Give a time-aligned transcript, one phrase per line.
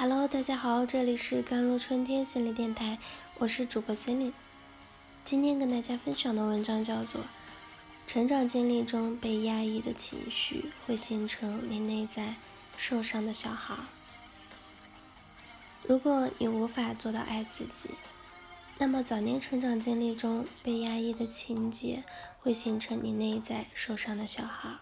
[0.00, 3.00] Hello，大家好，这里是甘露春天心理电台，
[3.38, 4.32] 我是主播心灵。
[5.24, 7.22] 今天跟大家分享的文章叫做
[8.06, 12.36] 《成长经历中被压抑的情绪会形成你内在
[12.76, 13.74] 受伤的小孩》。
[15.82, 17.90] 如果你无法做到爱自己，
[18.78, 22.04] 那么早年成长经历中被压抑的情节
[22.38, 24.78] 会形成你内在受伤的小孩。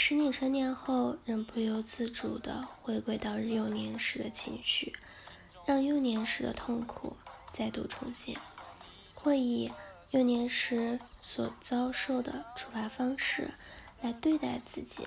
[0.00, 4.94] 使你成年后仍不由自主地回归到幼年时的情绪，
[5.66, 7.16] 让幼年时的痛苦
[7.50, 8.38] 再度重现，
[9.12, 9.72] 或以
[10.12, 13.50] 幼年时所遭受的处罚方式
[14.00, 15.04] 来对待自己。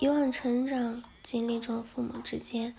[0.00, 2.74] 以往成长经历中父母之间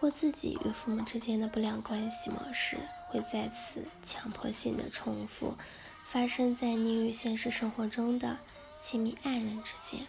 [0.00, 5.56] 或自己与父母之间的不良关系模式，会再次强迫性的重复
[6.04, 8.40] 发生在你与现实生活中的
[8.82, 10.06] 亲密爱人之间。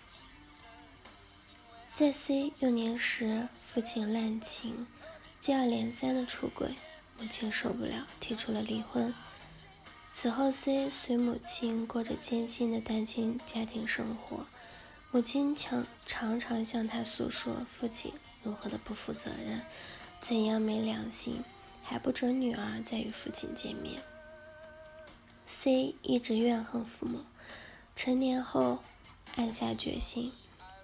[1.98, 4.86] 在 C 幼年时，父亲滥情，
[5.40, 6.76] 接二连三的出轨，
[7.17, 9.12] 母亲受不了，提出了离婚。
[10.12, 14.45] 此后，C 随母亲过着艰辛的单亲家庭生活，
[15.09, 19.64] 母亲常常常向他诉说父亲如何的不负责任，
[20.20, 21.44] 怎样没良心，
[21.84, 24.03] 还不准女儿再与父亲见面。
[25.48, 27.22] C 一直怨恨父母，
[27.95, 28.84] 成年后
[29.36, 30.31] 暗下决心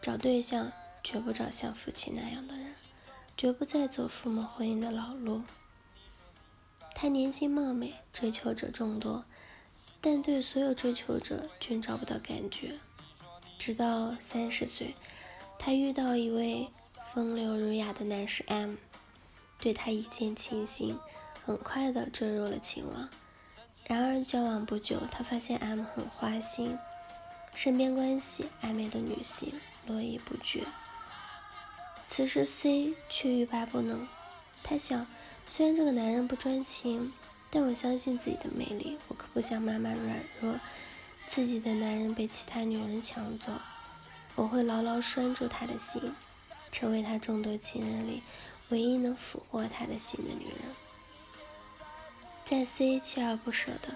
[0.02, 0.74] 找对象。
[1.04, 2.74] 绝不找像父亲那样的人，
[3.36, 5.42] 绝不再走父母婚姻的老路。
[6.96, 9.26] 他年轻貌美，追求者众多，
[10.00, 12.80] 但对所有追求者均找不到感觉。
[13.60, 14.96] 直到三十岁，
[15.60, 16.70] 他遇到一位
[17.14, 18.76] 风流儒雅的男士 M，
[19.60, 20.98] 对他一见倾心，
[21.44, 23.10] 很快的坠入了情网。
[23.86, 26.78] 然而交往不久，他发现 M 很花心，
[27.54, 29.52] 身边关系暧昧的女性
[29.88, 30.66] 络绎不绝。
[32.06, 34.08] 此时 C 却欲罢不能。
[34.64, 35.08] 他想，
[35.46, 37.14] 虽然这个男人不专情，
[37.50, 38.98] 但我相信自己的魅力。
[39.08, 40.60] 我可不想妈妈软弱，
[41.28, 43.52] 自己的男人被其他女人抢走。
[44.36, 46.14] 我会牢牢拴住他的心，
[46.72, 48.24] 成为他众多情人里
[48.70, 50.76] 唯一能俘获他的心的女人。
[52.46, 53.96] 在 C 锲而不舍的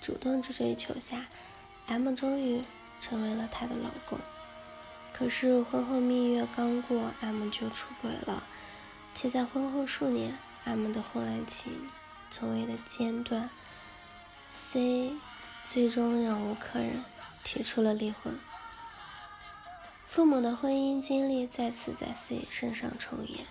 [0.00, 1.26] 主动去追求下
[1.86, 2.62] ，M 终于
[3.00, 4.18] 成为了她的老公。
[5.18, 8.44] 可是婚后蜜月刚过，M 就出轨了，
[9.12, 11.90] 且在婚后数年，M 的婚外情
[12.30, 13.50] 从未的间断。
[14.46, 15.10] C
[15.66, 17.04] 最终忍无可忍，
[17.42, 18.38] 提出了离婚。
[20.06, 23.44] 父母的婚姻经历再次在 C 身上重演。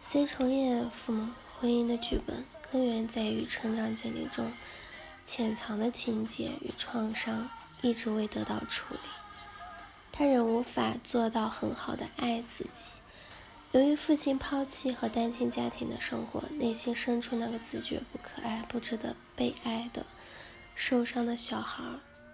[0.00, 4.52] C 重演父母婚姻的剧本，根源在于成长经历中
[5.24, 9.00] 潜藏的情节与创伤一直未得到处理。
[10.22, 12.92] 他仍无法做到很好的爱自己。
[13.72, 20.06] 由于父亲抛弃和单亲家庭的生活，内心深处那个自觉不可爱、不值得被爱的
[20.76, 21.82] 受伤的小孩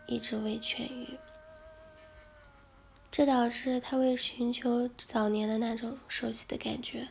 [0.06, 1.16] 一直未痊愈。
[3.10, 7.08] 这导致他为寻求早年的那种熟悉的感觉，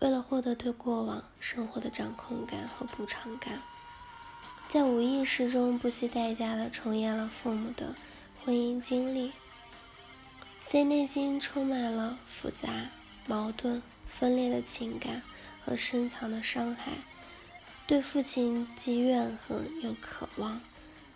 [0.00, 3.60] 为了获得对过往生活的掌控感和补偿感，
[4.68, 7.94] 在无意识中不惜代价的重演了父母的
[8.44, 9.30] 婚姻经历。
[10.60, 12.90] C 内心充满了复杂、
[13.26, 15.22] 矛盾、分裂的情感
[15.64, 16.92] 和深藏的伤害，
[17.86, 20.60] 对父亲既怨恨又渴望，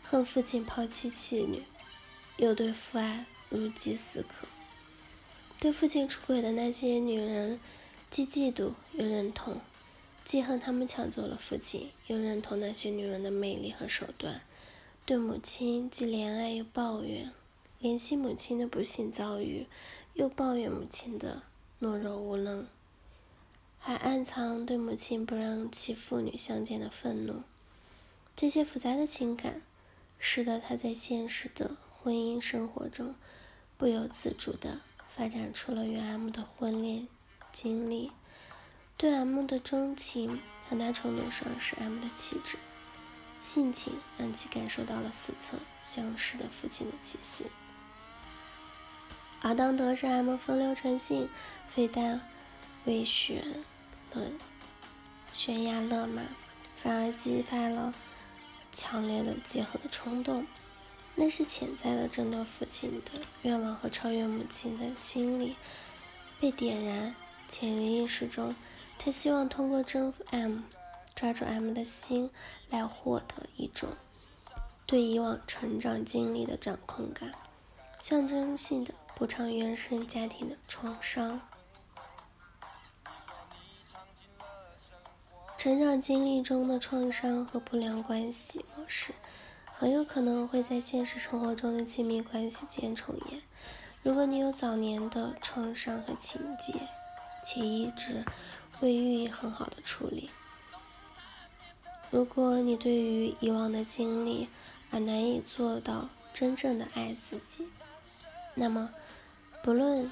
[0.03, 1.65] 恨父亲抛弃妻女，
[2.39, 4.47] 又对父爱如饥似渴。
[5.61, 7.61] 对父亲出轨的那些女人，
[8.11, 9.61] 既嫉妒又认同，
[10.25, 14.41] 既恨他们抢走了父亲，又认同那些女人的魅力和手段。
[15.05, 17.33] 对母亲既怜爱又抱怨。
[17.83, 19.67] 怜惜母亲的不幸遭遇，
[20.15, 21.43] 又抱怨母亲的
[21.81, 22.65] 懦弱无能，
[23.81, 27.43] 还暗藏对母亲不让其父女相见的愤怒。
[28.37, 29.63] 这些复杂的情感，
[30.17, 33.17] 使得他在现实的婚姻生活中，
[33.77, 37.09] 不由自主地发展出了与 M 的婚恋
[37.51, 38.13] 经历。
[38.97, 42.57] 对 M 的钟情，很大程度上是 M 的气质、
[43.41, 47.47] 性情让其感受到了似曾相识的父亲的气息。
[49.43, 51.29] 而当得知 M 风流成性，
[51.67, 52.21] 非但
[52.85, 53.45] 未悬
[54.13, 54.21] 了
[55.33, 56.23] 悬崖勒马，
[56.77, 57.93] 反而激发了
[58.71, 60.47] 强烈的结合的冲动。
[61.15, 65.57] 那是潜在的争夺父亲的愿望和超越母亲的心理
[66.41, 67.15] 被点燃。
[67.49, 68.55] 潜意识中，
[68.99, 70.61] 他希望通过征服 M，
[71.15, 72.31] 抓住 M 的心，
[72.71, 73.91] 来获得一种
[74.87, 77.35] 对以往成长经历的掌控感，
[78.03, 78.95] 象征性的。
[79.15, 81.41] 补偿原生家庭的创伤。
[85.57, 89.15] 成长经历中的创伤和不良关系模式，
[89.67, 93.43] 很有可能会在现实生活中的亲密关系间重演。
[94.03, 96.75] 如果你有早年的创伤和情节，
[97.45, 98.25] 且一直
[98.81, 100.29] 未予以很好的处理，
[102.11, 104.49] 如果你对于以往的经历
[104.91, 107.69] 而难以做到真正的爱自己，
[108.55, 108.93] 那么
[109.63, 110.11] 不论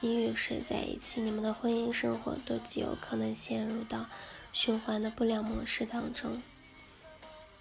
[0.00, 4.06] 你与谁在一起，你们的婚姻生活都极有可能陷入到。
[4.52, 6.40] 循环的不良模式当中，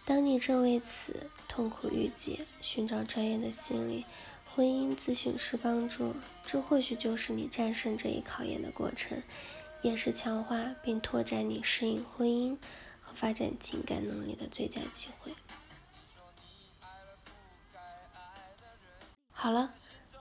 [0.05, 4.05] 当你正为此痛苦欲解，寻找专业的心理
[4.45, 6.13] 婚姻咨询师帮助，
[6.45, 9.23] 这或许就是你战胜这一考验的过程，
[9.81, 12.55] 也是强化并拓展你适应婚姻
[13.01, 15.33] 和发展情感能力的最佳机会。
[19.31, 19.73] 好了，